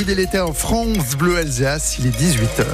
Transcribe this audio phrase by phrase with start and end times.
[0.00, 1.98] fidélité en France Bleu Alsace.
[1.98, 2.64] Il est 18h.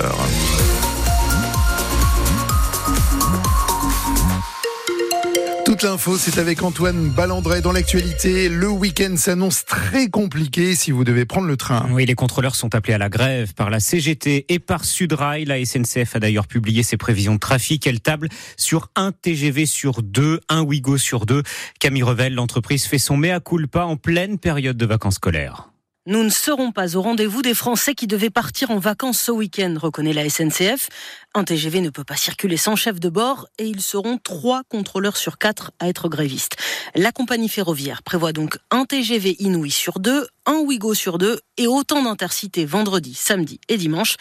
[5.64, 8.48] Toute l'info, c'est avec Antoine Ballandré dans l'actualité.
[8.48, 11.88] Le week-end s'annonce très compliqué si vous devez prendre le train.
[11.90, 15.46] Oui, les contrôleurs sont appelés à la grève par la CGT et par Sudrail.
[15.46, 17.88] La SNCF a d'ailleurs publié ses prévisions de trafic.
[17.88, 21.42] Elle table sur un TGV sur deux, un Ouigo sur deux.
[21.80, 25.70] Camille Revel, l'entreprise fait son mea culpa en pleine période de vacances scolaires.
[26.08, 29.74] Nous ne serons pas au rendez-vous des Français qui devaient partir en vacances ce week-end,
[29.76, 30.88] reconnaît la SNCF.
[31.34, 35.16] Un TGV ne peut pas circuler sans chef de bord et ils seront trois contrôleurs
[35.16, 36.58] sur quatre à être grévistes.
[36.94, 41.66] La compagnie ferroviaire prévoit donc un TGV Inouï sur deux, un Ouigo sur deux et
[41.66, 44.14] autant d'intercités vendredi, samedi et dimanche.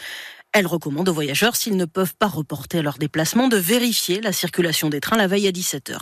[0.58, 4.88] Elle recommande aux voyageurs, s'ils ne peuvent pas reporter leur déplacement, de vérifier la circulation
[4.88, 5.98] des trains la veille à 17h.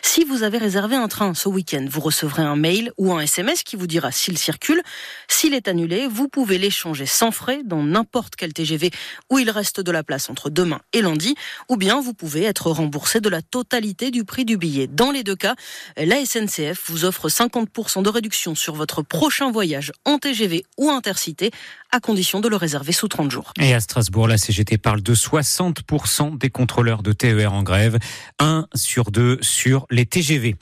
[0.00, 3.62] Si vous avez réservé un train ce week-end, vous recevrez un mail ou un SMS
[3.62, 4.80] qui vous dira s'il circule.
[5.28, 8.90] S'il est annulé, vous pouvez l'échanger sans frais dans n'importe quel TGV
[9.28, 11.34] où il reste de la place entre demain et lundi,
[11.68, 14.86] ou bien vous pouvez être remboursé de la totalité du prix du billet.
[14.86, 15.54] Dans les deux cas,
[15.98, 21.50] la SNCF vous offre 50% de réduction sur votre prochain voyage en TGV ou intercité,
[21.90, 23.52] à condition de le réserver sous 30 jours.
[23.98, 27.98] Strasbourg, la CGT parle de 60% des contrôleurs de TER en grève,
[28.38, 30.54] un sur deux sur les TGV.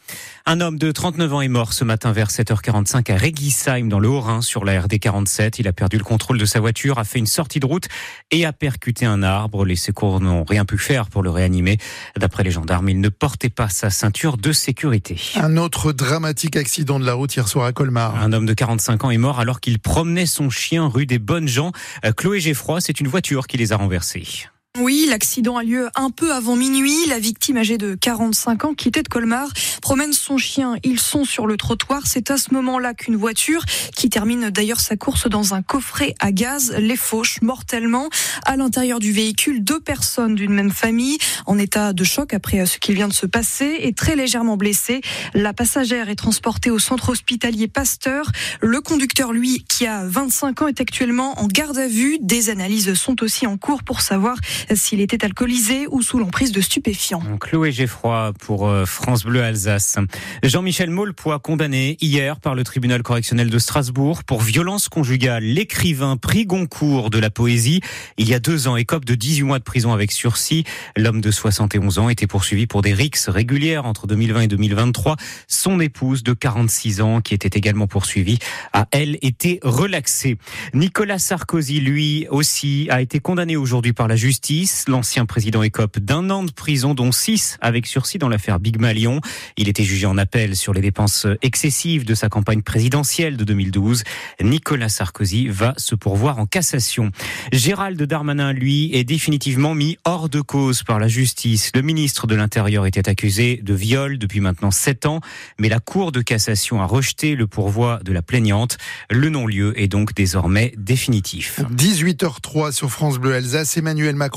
[0.46, 4.08] Un homme de 39 ans est mort ce matin vers 7h45 à Regisheim dans le
[4.08, 5.58] Haut-Rhin sur la RD 47.
[5.58, 7.88] Il a perdu le contrôle de sa voiture, a fait une sortie de route
[8.30, 9.66] et a percuté un arbre.
[9.66, 11.76] Les secours n'ont rien pu faire pour le réanimer.
[12.16, 15.20] D'après les gendarmes, il ne portait pas sa ceinture de sécurité.
[15.34, 18.16] Un autre dramatique accident de la route hier soir à Colmar.
[18.22, 21.48] Un homme de 45 ans est mort alors qu'il promenait son chien rue des Bonnes
[21.48, 21.72] Gens.
[22.16, 23.15] Chloé Geffroy, c'est une voiture
[23.46, 24.48] qui les a renversés.
[24.78, 27.06] Oui, l'accident a lieu un peu avant minuit.
[27.08, 29.48] La victime âgée de 45 ans, quittait de Colmar,
[29.80, 30.74] promène son chien.
[30.84, 32.02] Ils sont sur le trottoir.
[32.06, 33.64] C'est à ce moment-là qu'une voiture,
[33.96, 38.10] qui termine d'ailleurs sa course dans un coffret à gaz, les fauche mortellement.
[38.44, 41.16] À l'intérieur du véhicule, deux personnes d'une même famille,
[41.46, 45.00] en état de choc après ce qui vient de se passer, et très légèrement blessées.
[45.32, 48.30] La passagère est transportée au centre hospitalier Pasteur.
[48.60, 52.18] Le conducteur, lui, qui a 25 ans, est actuellement en garde à vue.
[52.20, 54.36] Des analyses sont aussi en cours pour savoir
[54.74, 57.22] s'il était alcoolisé ou sous l'emprise de stupéfiants.
[57.40, 59.98] Chloé Geffroy pour euh, France Bleu Alsace.
[60.42, 65.44] Jean-Michel Maulepoix condamné hier par le tribunal correctionnel de Strasbourg pour violence conjugale.
[65.44, 67.80] L'écrivain prix Goncourt de la poésie,
[68.18, 70.64] il y a deux ans, écope de 18 mois de prison avec sursis.
[70.96, 75.16] L'homme de 71 ans était poursuivi pour des rixes régulières entre 2020 et 2023.
[75.46, 78.38] Son épouse de 46 ans, qui était également poursuivie,
[78.72, 80.38] a elle été relaxée.
[80.74, 84.55] Nicolas Sarkozy, lui aussi, a été condamné aujourd'hui par la justice
[84.88, 89.20] L'ancien président écope d'un an de prison, dont six avec sursis dans l'affaire Big Malion.
[89.58, 94.04] Il était jugé en appel sur les dépenses excessives de sa campagne présidentielle de 2012.
[94.42, 97.10] Nicolas Sarkozy va se pourvoir en cassation.
[97.52, 101.70] Gérald Darmanin, lui, est définitivement mis hors de cause par la justice.
[101.74, 105.20] Le ministre de l'Intérieur était accusé de viol depuis maintenant sept ans,
[105.58, 108.78] mais la Cour de cassation a rejeté le pourvoi de la plaignante.
[109.10, 111.60] Le non-lieu est donc désormais définitif.
[111.76, 114.35] 18h03 sur France Bleu Alsace, Emmanuel Macron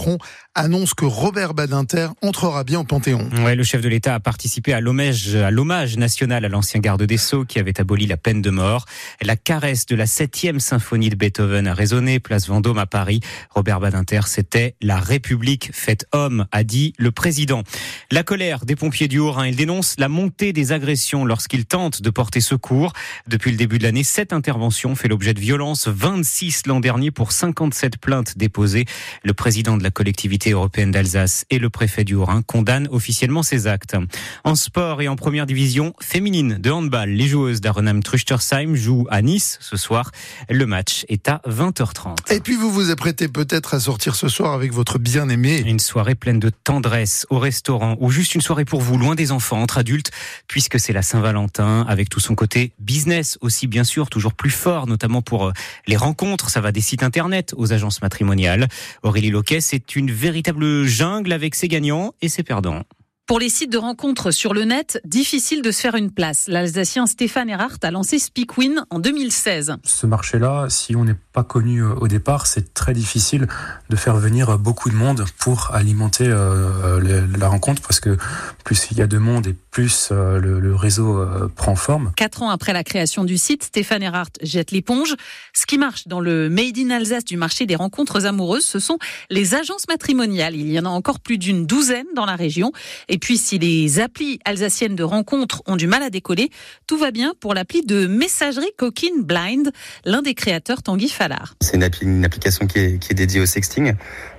[0.56, 3.30] annonce que Robert Badinter entrera bien au Panthéon.
[3.44, 7.46] Ouais, le chef de l'État a participé à l'hommage, national à l'ancien garde des Sceaux
[7.46, 8.86] qui avait aboli la peine de mort.
[9.22, 13.22] La caresse de la septième symphonie de Beethoven a résonné place Vendôme à Paris.
[13.52, 17.64] Robert Badinter, c'était la République faite homme, a dit le président.
[18.12, 22.10] La colère des pompiers du Haut-Rhin, ils dénoncent la montée des agressions lorsqu'ils tentent de
[22.10, 22.94] porter secours.
[23.28, 27.32] Depuis le début de l'année, sept interventions fait l'objet de violences, 26 l'an dernier pour
[27.32, 28.86] 57 plaintes déposées.
[29.24, 33.96] Le président de collectivité européenne d'Alsace et le préfet du Haut-Rhin condamnent officiellement ces actes.
[34.44, 39.22] En sport et en première division féminine de handball, les joueuses d'Arenam Truchtersheim jouent à
[39.22, 40.12] Nice ce soir.
[40.50, 42.32] Le match est à 20h30.
[42.34, 45.64] Et puis vous vous apprêtez peut-être à sortir ce soir avec votre bien-aimé.
[45.66, 49.32] Une soirée pleine de tendresse au restaurant ou juste une soirée pour vous, loin des
[49.32, 50.12] enfants, entre adultes,
[50.48, 54.88] puisque c'est la Saint-Valentin avec tout son côté business aussi bien sûr, toujours plus fort,
[54.88, 55.52] notamment pour euh,
[55.88, 56.50] les rencontres.
[56.50, 58.68] Ça va des sites internet aux agences matrimoniales.
[59.04, 62.84] Aurélie Loquet, c'est une véritable jungle avec ses gagnants et ses perdants.
[63.30, 66.48] Pour les sites de rencontres sur le net, difficile de se faire une place.
[66.48, 69.76] L'Alsacien Stéphane Erhardt a lancé Speakwin en 2016.
[69.84, 73.48] Ce marché-là, si on n'est connu au départ, c'est très difficile
[73.90, 78.18] de faire venir beaucoup de monde pour alimenter euh, la rencontre parce que
[78.64, 82.12] plus il y a de monde et plus euh, le, réseau euh, prend forme.
[82.16, 85.16] Quatre ans après la création du site, Stéphane Erhardt jette l'éponge.
[85.54, 88.98] Ce qui marche dans le Made in Alsace du marché des rencontres amoureuses, ce sont
[89.30, 90.56] les agences matrimoniales.
[90.56, 92.72] Il y en a encore plus d'une douzaine dans la région.
[93.08, 96.50] Et puis, si les applis alsaciennes de rencontres ont du mal à décoller,
[96.88, 99.72] tout va bien pour l'appli de messagerie Coquine Blind.
[100.06, 101.56] L'un des créateurs, Tanguy Fallard, Ballard.
[101.62, 103.94] C'est une, une, application qui est, qui est, dédiée au sexting,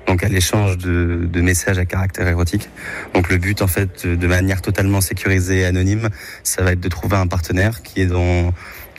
[0.06, 2.68] donc à l'échange de, de, messages à caractère érotique.
[3.14, 6.08] Donc le but, en fait, de manière totalement sécurisée et anonyme,
[6.42, 8.52] ça va être de trouver un partenaire qui est dans,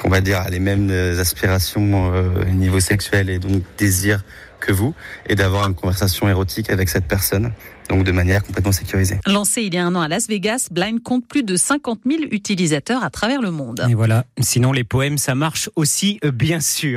[0.04, 0.90] on va dire, les mêmes
[1.20, 4.24] aspirations euh, niveau sexuel et donc désir
[4.60, 4.94] que vous,
[5.28, 7.52] et d'avoir une conversation érotique avec cette personne
[7.92, 9.20] donc de manière complètement sécurisée.
[9.28, 12.24] Lancé il y a un an à Las Vegas, Blind compte plus de 50 000
[12.32, 13.86] utilisateurs à travers le monde.
[13.90, 16.90] Et voilà, sinon les poèmes, ça marche aussi, bien sûr.